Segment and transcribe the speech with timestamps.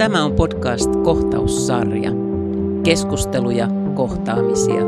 [0.00, 2.10] Tämä on podcast Kohtaussarja.
[2.84, 4.82] Keskusteluja, kohtaamisia,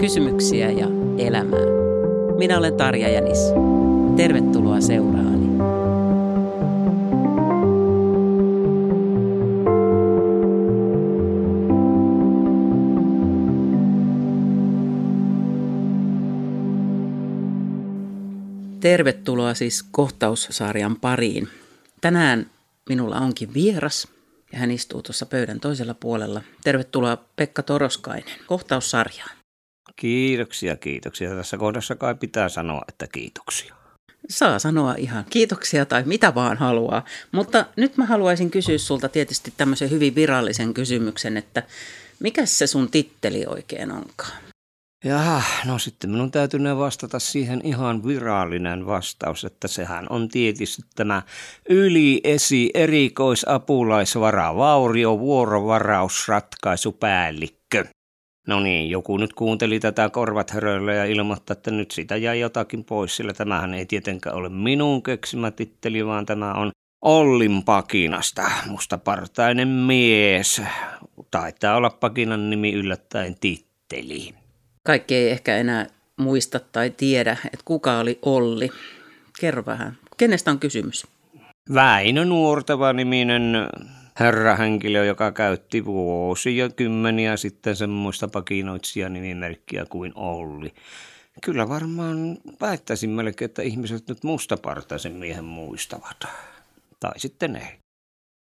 [0.00, 0.86] kysymyksiä ja
[1.18, 1.60] elämää.
[2.38, 3.38] Minä olen Tarja Jänis.
[4.16, 5.46] Tervetuloa seuraani.
[18.80, 21.48] Tervetuloa siis kohtaussarjan pariin.
[22.00, 22.46] Tänään
[22.88, 24.11] minulla onkin vieras
[24.52, 26.42] ja hän istuu tuossa pöydän toisella puolella.
[26.64, 29.36] Tervetuloa Pekka Toroskainen kohtaussarjaan.
[29.96, 31.34] Kiitoksia, kiitoksia.
[31.34, 33.74] Tässä kohdassa kai pitää sanoa, että kiitoksia.
[34.28, 37.04] Saa sanoa ihan kiitoksia tai mitä vaan haluaa.
[37.32, 41.62] Mutta nyt mä haluaisin kysyä sulta tietysti tämmöisen hyvin virallisen kysymyksen, että
[42.20, 44.51] mikä se sun titteli oikein onkaan?
[45.04, 51.22] Jaha, no sitten minun täytyy vastata siihen ihan virallinen vastaus, että sehän on tietysti tämä
[51.68, 57.84] yliesi erikoisapulaisvara, vaurio vuorovarausratkaisupäällikkö.
[58.46, 62.84] No niin, joku nyt kuunteli tätä korvat höröllä ja ilmoittaa, että nyt sitä jäi jotakin
[62.84, 66.70] pois, sillä tämähän ei tietenkään ole minun keksimä titteli, vaan tämä on
[67.04, 70.62] Ollin Pakinasta, mustapartainen mies.
[71.30, 74.41] Taitaa olla Pakinan nimi yllättäen titteli.
[74.86, 75.86] Kaikki ei ehkä enää
[76.16, 78.70] muista tai tiedä, että kuka oli Olli.
[79.40, 81.06] Kerro vähän, kenestä on kysymys?
[81.74, 83.68] Väinö Nuortava niminen
[84.20, 90.74] herrahenkilö, joka käytti vuosia kymmeniä sitten semmoista pakinoitsija nimimerkkiä kuin Olli.
[91.44, 96.16] Kyllä varmaan väittäisin melkein, että ihmiset nyt mustapartaisen miehen muistavat.
[97.00, 97.78] Tai sitten ei.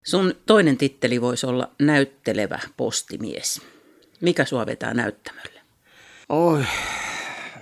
[0.06, 3.62] Sun toinen titteli voisi olla näyttelevä postimies.
[4.22, 5.51] Mikä sua vetää näyttämölle?
[6.32, 6.64] Oi,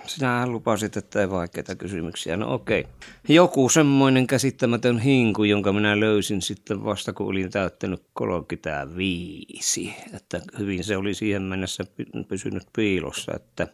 [0.07, 2.37] sinä lupasit, että ei vaikeita kysymyksiä.
[2.37, 2.87] No okei.
[3.29, 9.95] Joku semmoinen käsittämätön hinku, jonka minä löysin sitten vasta, kun olin täyttänyt 35.
[10.13, 11.85] Että hyvin se oli siihen mennessä
[12.27, 13.67] pysynyt piilossa, että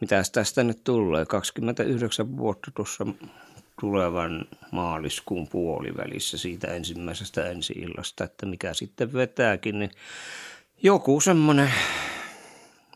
[0.00, 1.26] mitä tästä nyt tulee.
[1.26, 3.06] 29 vuotta tuossa
[3.80, 9.90] tulevan maaliskuun puolivälissä siitä ensimmäisestä ensi-illasta, että mikä sitten vetääkin, niin
[10.82, 11.72] joku semmoinen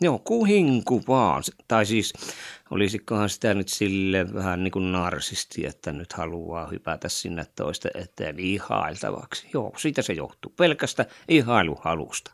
[0.01, 1.43] joku hinku vaan.
[1.69, 2.13] Tai siis
[2.71, 8.39] olisikohan sitä nyt sille vähän niin kuin narsisti, että nyt haluaa hypätä sinne toista eteen
[8.39, 9.47] ihailtavaksi.
[9.55, 10.53] Joo, siitä se johtuu.
[10.57, 12.31] Pelkästä ihailuhalusta.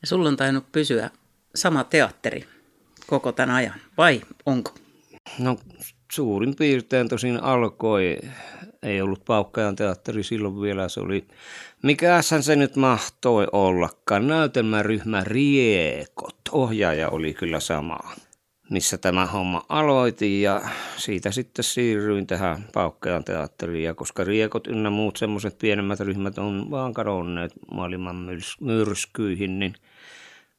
[0.00, 1.10] Ja sulla on tainnut pysyä
[1.54, 2.44] sama teatteri
[3.06, 4.74] koko tämän ajan, vai onko?
[5.38, 5.56] No
[6.12, 8.18] suurin piirtein tosin alkoi,
[8.82, 11.24] ei ollut Paukkajan teatteri silloin vielä, se oli,
[11.82, 17.98] mikähän se nyt mahtoi ollakaan, näytelmäryhmä Riekot, ohjaaja oli kyllä sama,
[18.70, 20.62] missä tämä homma aloitin ja
[20.96, 23.84] siitä sitten siirryin tähän Paukkajan teatteriin.
[23.84, 28.16] Ja koska Riekot ynnä muut semmoiset pienemmät ryhmät on vaan kadonneet maailman
[28.60, 29.74] myrskyihin, niin–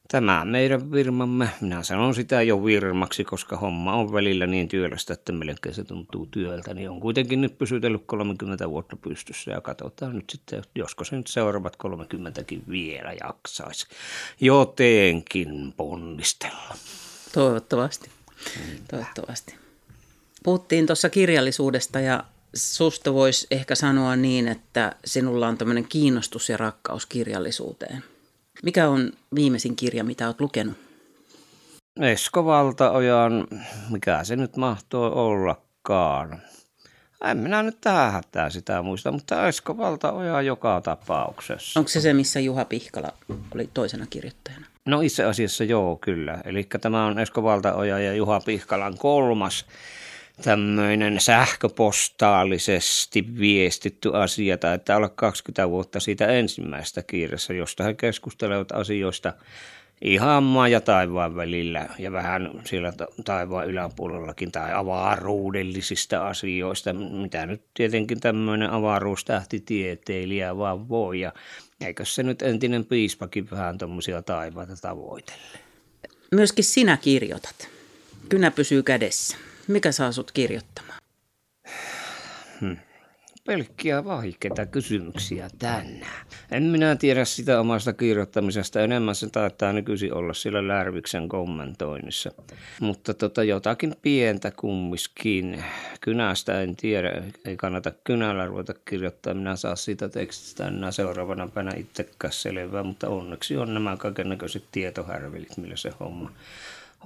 [0.08, 5.32] Tämä meidän virmamme, minä sanon sitä jo virmaksi, koska homma on välillä niin työlästä, että
[5.32, 10.30] melkein se tuntuu työltä, niin on kuitenkin nyt pysytellyt 30 vuotta pystyssä ja katsotaan nyt
[10.30, 13.86] sitten, josko se nyt seuraavat 30kin vielä jaksaisi.
[14.40, 16.74] Jotenkin ponnistella.
[17.32, 18.10] Toivottavasti,
[18.90, 19.54] toivottavasti.
[20.42, 26.56] Puhuttiin tuossa kirjallisuudesta ja susta voisi ehkä sanoa niin, että sinulla on tämmöinen kiinnostus ja
[26.56, 28.04] rakkaus kirjallisuuteen–
[28.64, 30.76] mikä on viimeisin kirja, mitä olet lukenut?
[32.00, 33.46] Esko Valtaojan,
[33.90, 36.42] mikä se nyt mahtoo ollakaan.
[37.24, 41.80] En minä nyt tähän hätää sitä muista, mutta Esko Valtaoja joka tapauksessa.
[41.80, 43.12] Onko se se, missä Juha Pihkala
[43.54, 44.66] oli toisena kirjoittajana?
[44.86, 46.38] No itse asiassa joo, kyllä.
[46.44, 49.66] Eli tämä on Esko Valtaoja ja Juha Pihkalan kolmas
[50.42, 59.32] tämmöinen sähköpostaalisesti viestitty asia, taitaa olla 20 vuotta siitä ensimmäistä kirjassa, josta he keskustelevat asioista
[60.02, 62.92] ihan maa ja taivaan välillä ja vähän siellä
[63.24, 71.32] taivaan yläpuolellakin tai avaruudellisista asioista, mitä nyt tietenkin tämmöinen avaruustähtitieteilijä vaan voi ja
[71.80, 75.58] eikö se nyt entinen piispakin vähän tuommoisia taivaita tavoitelle.
[76.30, 77.68] Myöskin sinä kirjoitat.
[78.28, 79.36] Kynä pysyy kädessä.
[79.68, 80.98] Mikä saa sut kirjoittamaan?
[82.60, 82.76] Hmm.
[83.46, 86.26] Pelkkiä vaikeita kysymyksiä tänään.
[86.50, 88.80] En minä tiedä sitä omasta kirjoittamisesta.
[88.80, 92.30] Enemmän se taitaa nykyisin olla sillä Lärviksen kommentoinnissa.
[92.80, 95.64] Mutta tota, jotakin pientä kummiskin.
[96.00, 97.22] Kynästä en tiedä.
[97.44, 99.34] Ei kannata kynällä ruveta kirjoittaa.
[99.34, 102.82] Minä saa siitä tekstistä enää seuraavana päivänä itsekään selvää.
[102.82, 106.32] Mutta onneksi on nämä kaikennäköiset tietohärvelit, millä se homma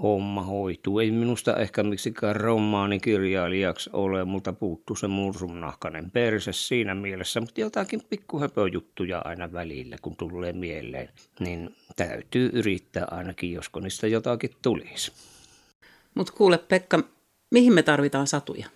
[0.03, 0.99] homma hoituu.
[0.99, 8.01] Ei minusta ehkä miksikään romaanikirjailijaksi ole, mutta puuttuu se mursumnahkainen perse siinä mielessä, mutta jotakin
[8.11, 11.09] pikkuhöpöjuttuja aina välillä, kun tulee mieleen,
[11.41, 15.13] niin täytyy yrittää ainakin, josko niistä jotakin tulisi.
[16.15, 17.03] Mutta kuule Pekka,
[17.51, 18.67] mihin me tarvitaan satuja?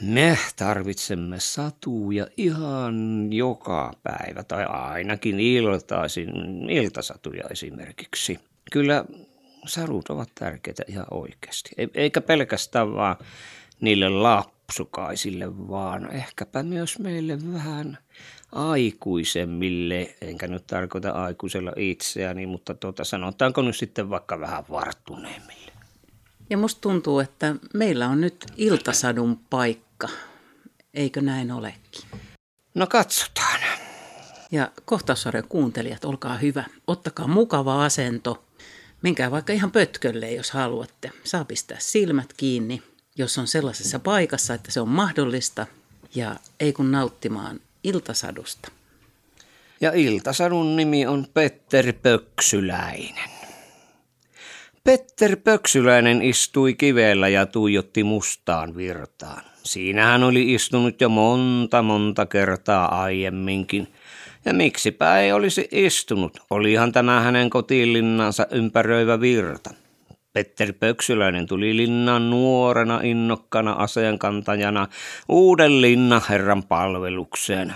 [0.00, 6.30] Me tarvitsemme satuja ihan joka päivä tai ainakin iltaisin,
[6.70, 8.38] iltasatuja esimerkiksi.
[8.72, 9.04] Kyllä
[9.66, 11.70] sadut ovat tärkeitä ihan oikeasti.
[11.94, 13.16] Eikä pelkästään vaan
[13.80, 17.98] niille lapsukaisille, vaan ehkäpä myös meille vähän
[18.52, 25.72] aikuisemmille, enkä nyt tarkoita aikuisella itseäni, mutta tuota, sanotaanko nyt sitten vaikka vähän varttuneemmille.
[26.50, 30.08] Ja musta tuntuu, että meillä on nyt iltasadun paikka.
[30.94, 32.02] Eikö näin olekin?
[32.74, 33.60] No katsotaan.
[34.50, 36.64] Ja kohtaussarjan kuuntelijat, olkaa hyvä.
[36.86, 38.44] Ottakaa mukava asento.
[39.02, 41.10] Menkää vaikka ihan pötkölle, jos haluatte.
[41.24, 42.82] Saa pistää silmät kiinni,
[43.16, 45.66] jos on sellaisessa paikassa, että se on mahdollista.
[46.14, 48.72] Ja ei kun nauttimaan iltasadusta.
[49.80, 53.30] Ja iltasadun nimi on Petteri Pöksyläinen.
[54.84, 59.42] Petter Pöksyläinen istui kivellä ja tuijotti mustaan virtaan.
[59.62, 63.88] Siinä hän oli istunut jo monta monta kertaa aiemminkin.
[64.44, 69.70] Ja miksipä ei olisi istunut, olihan tämä hänen kotiilinnansa ympäröivä virta.
[70.32, 74.88] Petter Pöksyläinen tuli linnaan nuorena innokkana aseenkantajana
[75.28, 77.74] uuden linnanherran palvelukseen.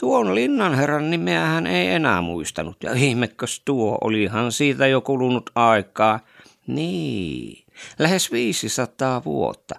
[0.00, 6.20] Tuon linnanherran nimeä hän ei enää muistanut, ja ihmekkös tuo, olihan siitä jo kulunut aikaa.
[6.66, 7.64] Niin,
[7.98, 9.74] lähes 500 vuotta.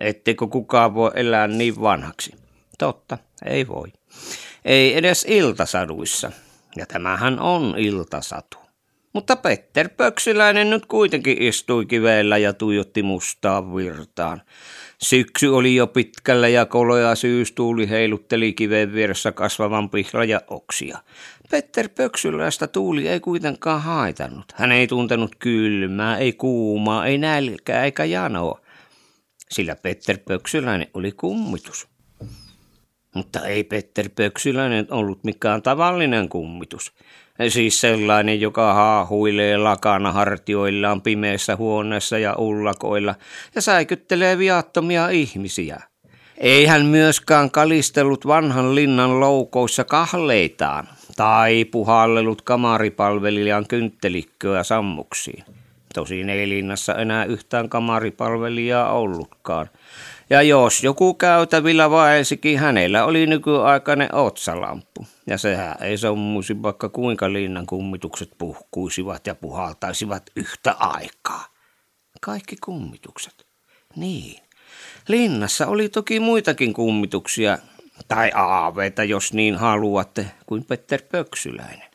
[0.00, 2.34] Ettekö kukaan voi elää niin vanhaksi?
[2.78, 3.88] Totta, ei voi.
[4.64, 6.32] Ei edes iltasaduissa.
[6.76, 8.58] Ja tämähän on iltasatu.
[9.12, 14.42] Mutta Petter Pöksyläinen nyt kuitenkin istui kiveellä ja tuijotti mustaan virtaan.
[15.02, 20.98] Syksy oli jo pitkällä ja koloja syystuuli heilutteli kiveen vieressä kasvavan pihla ja oksia.
[21.50, 24.52] Petter Pöksyläistä tuuli ei kuitenkaan haitannut.
[24.54, 28.60] Hän ei tuntenut kylmää, ei kuumaa, ei nälkää eikä janoa.
[29.50, 31.91] Sillä Petter Pöksyläinen oli kummitus.
[33.14, 36.92] Mutta ei Petter Pöksyläinen ollut mikään tavallinen kummitus.
[37.48, 43.14] Siis sellainen, joka haahuilee lakana hartioillaan pimeässä huoneessa ja ullakoilla
[43.54, 45.82] ja säikyttelee viattomia ihmisiä.
[46.38, 55.44] Ei hän myöskään kalistellut vanhan linnan loukoissa kahleitaan tai puhallellut kamaripalvelijan kynttelikköä sammuksiin.
[55.94, 59.68] Tosin ei linnassa enää yhtään kamaripalvelijaa ollutkaan–
[60.32, 65.06] ja jos joku käytävillä vaelsikin, hänellä oli nykyaikainen otsalamppu.
[65.26, 71.46] Ja sehän ei sammuisi vaikka kuinka linnan kummitukset puhkuisivat ja puhaltaisivat yhtä aikaa.
[72.20, 73.46] Kaikki kummitukset.
[73.96, 74.42] Niin.
[75.08, 77.58] Linnassa oli toki muitakin kummituksia,
[78.08, 81.88] tai aaveita, jos niin haluatte, kuin Petter Pöksyläinen.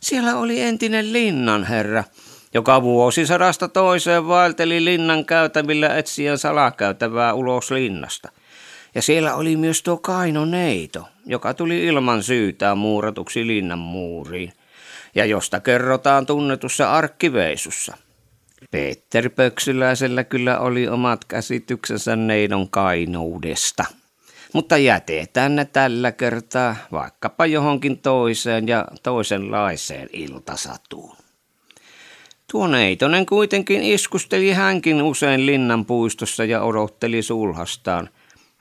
[0.00, 2.04] Siellä oli entinen linnanherra,
[2.54, 8.28] joka vuosisadasta toiseen vaelteli linnan käytävillä etsien salakäytävää ulos linnasta.
[8.94, 14.52] Ja siellä oli myös tuo Kaino Neito, joka tuli ilman syytään muuratuksi linnan muuriin,
[15.14, 17.96] ja josta kerrotaan tunnetussa arkkiveisussa.
[18.70, 23.84] Peter Pöksyläisellä kyllä oli omat käsityksensä neidon kainoudesta.
[24.52, 31.21] Mutta jätetään ne tällä kertaa vaikkapa johonkin toiseen ja toisenlaiseen iltasatuun.
[32.52, 38.08] Tuo neitonen kuitenkin iskusteli hänkin usein linnan puistossa ja odotteli sulhastaan,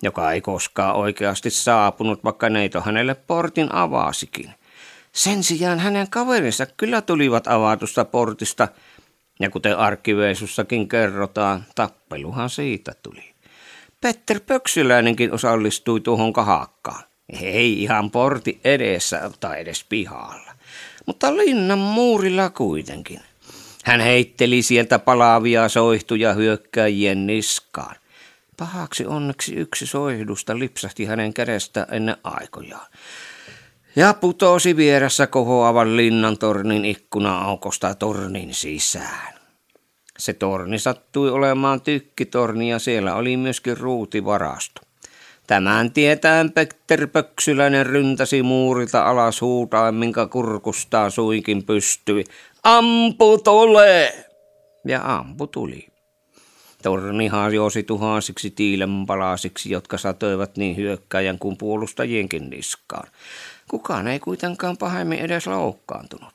[0.02, 4.52] joka ei koskaan oikeasti saapunut, vaikka neito hänelle portin avasikin.
[5.12, 8.68] Sen sijaan hänen kaverinsa kyllä tulivat avatusta portista,
[9.40, 13.34] ja kuten arkkiveesussakin kerrotaan, tappeluhan siitä tuli.
[14.02, 17.04] Petter Pöksyläinenkin osallistui tuohon kahakkaan.
[17.42, 20.52] Ei ihan porti edessä tai edes pihalla,
[21.06, 23.20] mutta linnan muurilla kuitenkin.
[23.84, 27.96] Hän heitteli sieltä palaavia soihtuja hyökkäjien niskaan.
[28.58, 32.88] Pahaksi onneksi yksi soihdusta lipsahti hänen kädestä ennen aikojaan.
[33.96, 39.34] Ja putosi vieressä kohoavan linnan tornin ikkuna-aukosta tornin sisään.
[40.18, 44.82] Se torni sattui olemaan tykkitorni ja siellä oli myöskin ruutivarasto.
[45.48, 52.26] Tämän tietäen Petter Pöksyläinen ryntäsi muurilta alas huutaen, minkä kurkustaan suinkin pystyi.
[52.64, 54.26] Ampu tulee!
[54.88, 55.88] Ja ampu tuli.
[56.84, 63.08] Torni hajosi tuhansiksi tiilenpalasiksi, jotka satoivat niin hyökkäjän kuin puolustajienkin niskaan.
[63.70, 66.34] Kukaan ei kuitenkaan pahemmin edes loukkaantunut.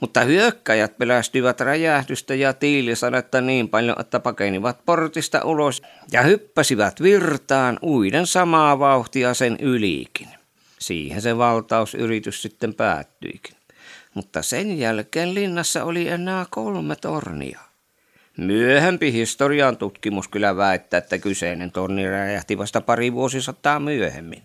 [0.00, 7.78] mutta hyökkäjät pelästyivät räjähdystä ja tiilisadetta niin paljon, että pakenivat portista ulos ja hyppäsivät virtaan
[7.82, 10.28] uiden samaa vauhtia sen ylikin.
[10.78, 13.59] Siihen se valtausyritys sitten päättyikin.
[14.14, 17.60] Mutta sen jälkeen linnassa oli enää kolme tornia.
[18.36, 24.42] Myöhempi historian tutkimus kyllä väittää, että kyseinen torni räjähti vasta pari vuosisataa myöhemmin.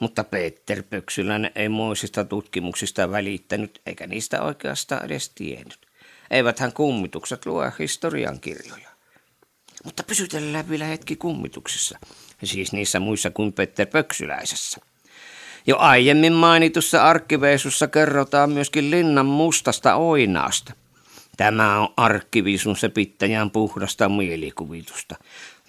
[0.00, 5.78] Mutta Peter Pöksyläinen ei moisista tutkimuksista välittänyt eikä niistä oikeastaan edes tiennyt.
[6.30, 8.88] Eiväthän kummitukset lue historian kirjoja.
[9.84, 11.98] Mutta pysytellään vielä hetki kummituksissa,
[12.44, 14.80] siis niissä muissa kuin Peter Pöksyläisessä.
[15.68, 20.72] Jo aiemmin mainitussa arkkiveisussa kerrotaan myöskin linnan mustasta oinaasta.
[21.36, 25.16] Tämä on arkkiviisun se pittäjän puhdasta mielikuvitusta.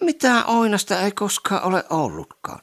[0.02, 2.60] Mitä oinasta ei koskaan ole ollutkaan.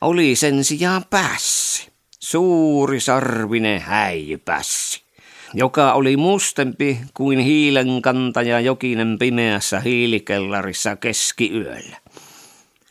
[0.00, 1.88] Oli sen sijaan pässi.
[2.20, 5.08] Suuri sarvinen häijypässi
[5.54, 11.96] joka oli mustempi kuin hiilenkantaja jokinen pimeässä hiilikellarissa keskiyöllä.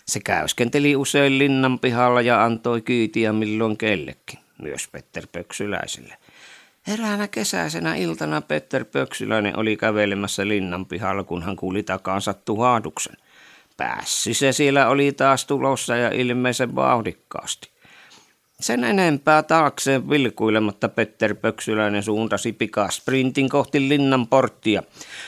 [0.08, 6.18] Se käyskenteli usein linnan pihalla ja antoi kyytiä milloin kellekin, myös Petter Pöksyläiselle.
[6.88, 13.18] Eräänä kesäisenä iltana Petter Pöksyläinen oli kävelemässä linnan pihalla, kun hän kuuli takaansa tuhahduksen.
[13.78, 17.70] Päässi se siellä oli taas tulossa ja ilmeisen vauhdikkaasti.
[18.62, 24.84] Sen enempää taakseen vilkuilematta Petter Pöksyläinen suuntasi pikasprintin kohti linnan porttia.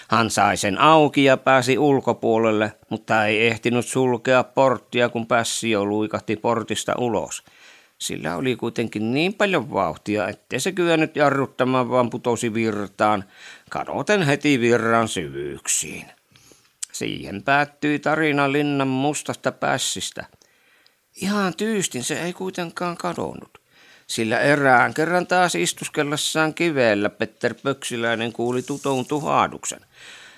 [0.08, 5.86] Hän sai sen auki ja pääsi ulkopuolelle, mutta ei ehtinyt sulkea porttia, kun pässi jo
[5.86, 7.44] luikahti portista ulos.
[7.98, 13.24] Sillä oli kuitenkin niin paljon vauhtia, ettei se kyennyt jarruttamaan, vaan putosi virtaan,
[13.70, 16.06] kadoten heti virran syvyyksiin.
[16.92, 20.26] Siihen päättyi tarina linnan mustasta pässistä–
[21.22, 23.62] Ihan tyystin se ei kuitenkaan kadonnut,
[24.08, 29.80] sillä erään kerran taas istuskellessaan kivellä Petter Pöksiläinen kuuli tutoun tuhahduksen.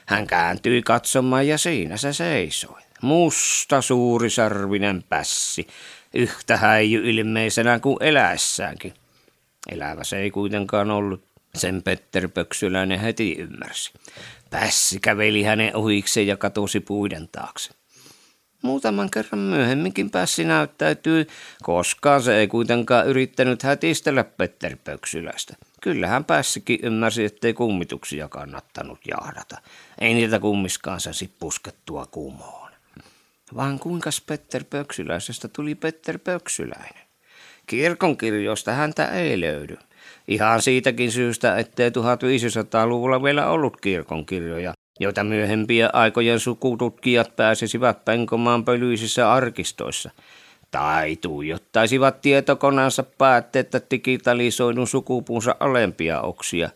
[0.06, 2.82] Hän kääntyi katsomaan ja siinä se seisoi.
[3.02, 5.68] Musta suurisarvinen pässi,
[6.14, 8.94] yhtä häijy ilmeisenä kuin eläessäänkin.
[9.72, 11.24] Elävä se ei kuitenkaan ollut,
[11.56, 13.94] sen Petter Pöksyläinen heti ymmärsi.
[14.50, 17.81] Pässi käveli hänen ohikseen ja katosi puiden taakse.
[18.62, 21.28] Muutaman kerran myöhemminkin päässi näyttäytyy,
[21.64, 25.56] koskaan se ei kuitenkaan yrittänyt hätistellä Petter Pöksylästä.
[25.82, 29.58] Kyllähän päässikin ymmärsi, ettei kummituksia kannattanut jahdata.
[30.00, 32.72] Ei niitä kummiskaan saisi puskettua kumoon.
[33.56, 37.04] Vaan kuinka Petter Pöksyläisestä tuli Petter Pöksyläinen?
[37.68, 39.78] Kirkonkirjoista häntä ei löydy.
[40.28, 49.34] Ihan siitäkin syystä, ettei 1500-luvulla vielä ollut kirkonkirjoja, joita myöhempiä aikojen sukututkijat pääsisivät penkomaan pölyisissä
[49.34, 50.12] arkistoissa,
[50.72, 56.70] tai tuijottaisivat tietokoneensa päätteettä digitalisoidun sukupuunsa alempia oksia,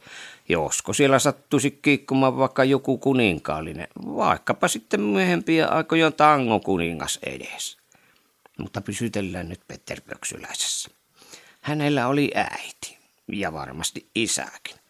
[0.49, 7.77] josko siellä sattuisi kiikkumaan vaikka joku kuninkaallinen, vaikkapa sitten myöhempiä aikojen tangokuningas edes.
[8.57, 10.89] Mutta pysytellään nyt Petter Pöksyläisessä.
[11.61, 14.84] Hänellä oli äiti ja varmasti isäkin.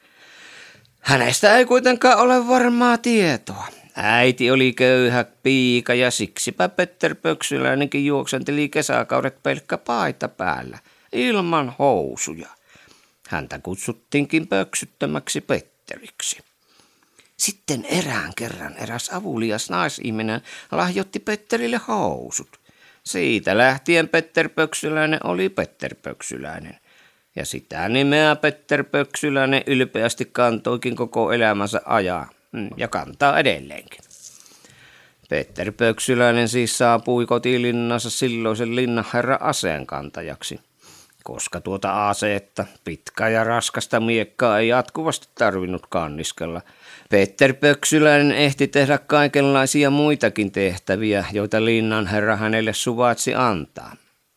[1.05, 3.67] Hänestä ei kuitenkaan ole varmaa tietoa.
[3.95, 10.79] Äiti oli köyhä piika ja siksipä Petter Pöksyläinenkin juoksenteli kesäkaudet pelkkä paita päällä,
[11.13, 12.47] ilman housuja.
[13.27, 16.38] Häntä kutsuttiinkin pöksyttömäksi Petteriksi.
[17.38, 22.59] Sitten erään kerran eräs avulias naisihminen lahjoitti Petterille housut.
[23.03, 26.79] Siitä lähtien Petter Pöksyläinen oli Petter Pöksyläinen.
[27.36, 34.01] Ja sitä nimeä Petter Pöksyläinen ylpeästi kantoikin koko elämänsä ajaa mm, ja kantaa edelleenkin.
[35.30, 40.60] Petter Pöksyläinen siis saapui kotilinnassa silloisen linnanherra aseenkantajaksi,
[41.24, 46.62] koska tuota aseetta, pitkää ja raskasta miekkaa ei jatkuvasti tarvinnut kanniskella.
[47.10, 53.96] Petter Pöksyläinen ehti tehdä kaikenlaisia muitakin tehtäviä, joita linnanherra hänelle suvaitsi antaa.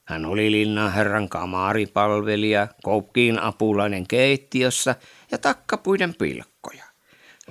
[0.09, 4.95] Hän oli linnanherran kamaripalvelija, koukkiin apulainen keittiössä
[5.31, 6.85] ja takkapuiden pilkkoja.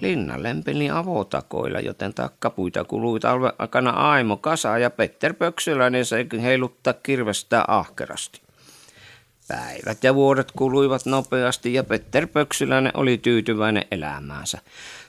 [0.01, 6.93] Linna lempeli avotakoilla, joten takkapuita kului talven aikana Aimo kasa ja Petter Pöksyläinen sai heiluttaa
[6.93, 8.41] kirvestä ahkerasti.
[9.47, 14.57] Päivät ja vuodet kuluivat nopeasti ja Petter Pöksyläinen oli tyytyväinen elämäänsä.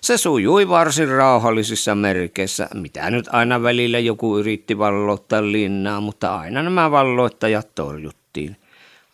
[0.01, 6.63] Se sujui varsin rauhallisissa merkeissä, mitä nyt aina välillä joku yritti valloittaa linnaa, mutta aina
[6.63, 8.57] nämä valloittajat torjuttiin.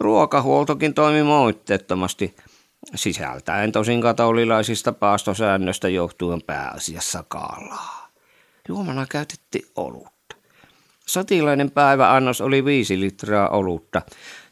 [0.00, 2.36] Ruokahuoltokin toimi moitteettomasti,
[2.94, 8.08] sisältäen tosin katolilaisista paastosäännöstä johtuen pääasiassa kalaa.
[8.68, 10.36] Juomana käytettiin olutta.
[11.06, 14.02] Sotilainen päiväannos oli viisi litraa olutta,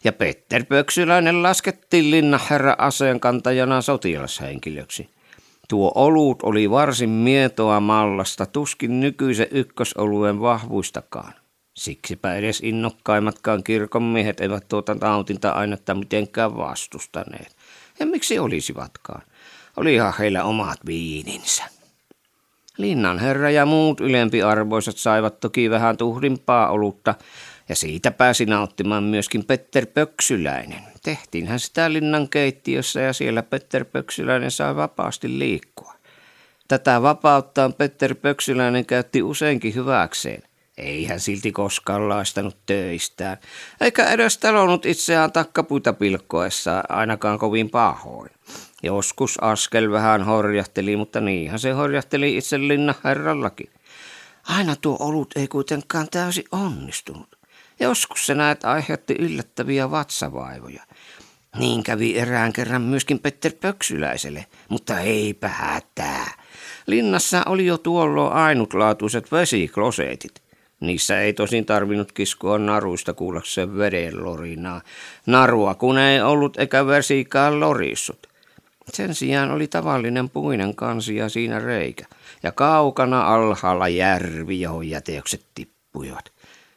[0.04, 5.09] ja Petter Pöksyläinen laskettiin linnanherra aseenkantajana sotilashenkilöksi–
[5.73, 11.32] Tuo olut oli varsin mietoa mallasta, tuskin nykyisen ykkösoluen vahvuistakaan.
[11.75, 17.56] Siksipä edes innokkaimmatkaan kirkonmiehet eivät tuota nautinta-ainetta mitenkään vastustaneet.
[18.00, 19.23] Ja miksi olisivatkaan?
[19.76, 21.64] Olihan heillä omat viininsä.
[22.78, 27.14] Linnan herra ja muut ylempiarvoiset saivat toki vähän tuhdimpaa olutta,
[27.69, 30.83] ja siitä pääsi nauttimaan myöskin Petter Pöksyläinen.
[31.02, 35.95] Tehtiinhän sitä linnan keittiössä ja siellä Petter Pöksyläinen sai vapaasti liikkua.
[36.69, 40.42] Tätä vapauttaan Petter Pöksyläinen käytti useinkin hyväkseen.
[40.78, 43.37] Ei hän silti koskaan laistanut töistään,
[43.81, 48.31] eikä edes talonnut itseään takkapuita pilkkoessa ainakaan kovin pahoin.
[48.83, 53.71] Joskus askel vähän horjahteli, mutta niinhän se horjahteli itse linna herrallakin.
[54.49, 57.41] Aina tuo olut ei kuitenkaan täysin onnistunut.
[57.83, 60.83] Joskus se näet aiheutti yllättäviä vatsavaivoja.
[61.59, 66.33] Niin kävi erään kerran myöskin Petter Pöksyläiselle, mutta eipä hätää.
[66.87, 70.43] Linnassa oli jo tuolloin ainutlaatuiset vesikloseetit.
[70.81, 74.81] Niissä ei tosin tarvinnut kiskoa naruista kuullakseen veden lorinaa.
[75.27, 78.27] Narua kun ei ollut eikä vesikään lorissut.
[78.93, 82.05] Sen sijaan oli tavallinen puinen kansi ja siinä reikä.
[82.43, 86.33] Ja kaukana alhaalla järvi, johon jäteykset tippuivat.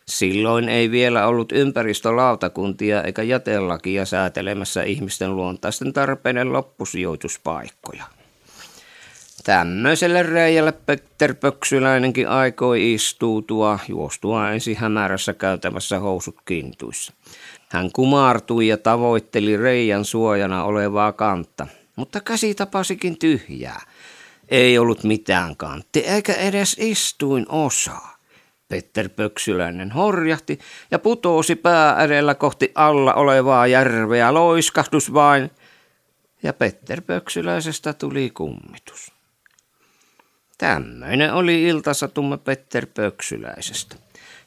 [0.08, 8.04] Silloin ei vielä ollut ympäristölautakuntia eikä jätelakia säätelemässä ihmisten luontaisten tarpeiden loppusijoituspaikkoja.
[9.44, 17.14] Tämmöiselle reijälle Petter Pöksyläinenkin aikoi istuutua, juostua ensin hämärässä käytävässä housut kintuissa.
[17.70, 23.82] Hän kumartui ja tavoitteli reijän suojana olevaa kantta, mutta käsi tapasikin tyhjää.
[24.50, 28.14] Ei ollut mitään kantti eikä edes istuin osaa.
[28.67, 30.60] Petter Pöksyläinen horjahti
[30.91, 34.34] ja putosi pää edellä kohti alla olevaa järveä.
[34.34, 35.51] Loiskahdus vain
[36.43, 39.12] ja Petter Pöksyläisestä tuli kummitus.
[40.57, 43.95] Tämmöinen oli iltasatumme Petter Pöksyläisestä.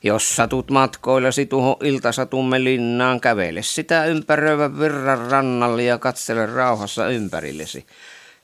[0.03, 7.87] Jos satut matkoillasi tuohon iltasatumme linnaan, kävele sitä ympäröivän virran rannalle ja katsele rauhassa ympärillesi.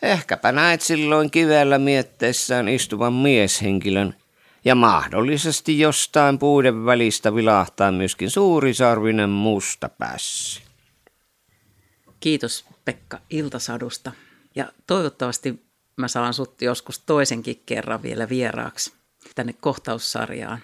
[0.03, 4.15] Ehkäpä näet silloin kivellä mietteissään istuvan mieshenkilön,
[4.65, 10.63] ja mahdollisesti jostain puiden välistä vilahtaa myöskin suurisarvinen musta pässi.
[12.21, 14.13] Kiitos Pekka Iltasadusta
[14.55, 15.65] ja toivottavasti
[15.97, 18.93] mä saan sut joskus toisenkin kerran vielä vieraaksi
[19.35, 20.59] tänne kohtaussarjaan.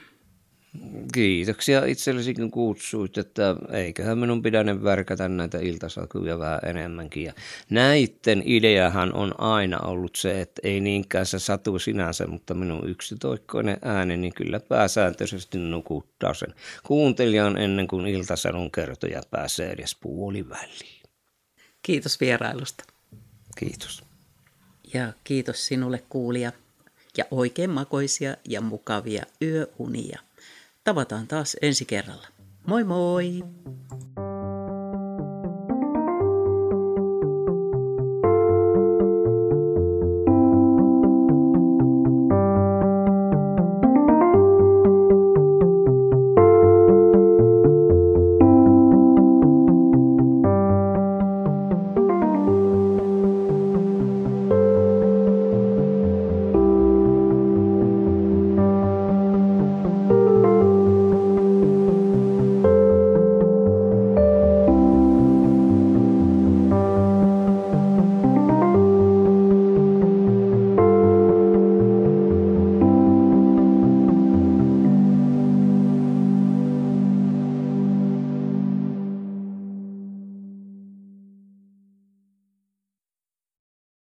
[1.15, 7.25] Kiitoksia itsellesi, kun kutsuit, että eiköhän minun pidä värkätä näitä iltasakuja vähän enemmänkin.
[7.25, 7.33] Ja
[7.71, 13.79] näitten ideahan on aina ollut se, että ei niinkään se satu sinänsä, mutta minun yksitoikkoinen
[13.83, 21.03] ääni niin kyllä pääsääntöisesti nukuttaa sen kuuntelijan ennen kuin iltasadun kertoja pääsee edes puoliväliin.
[21.83, 22.85] Kiitos vierailusta.
[23.59, 24.03] Kiitos.
[24.95, 26.53] Ja kiitos sinulle kuulija
[27.17, 30.21] ja oikein makoisia ja mukavia yöunia.
[30.85, 32.29] Tavataan taas ensi kerralla.
[32.67, 33.43] Moi moi!